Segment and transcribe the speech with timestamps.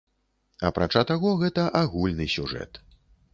[0.69, 2.81] Апрача таго, гэта агульны сюжэт.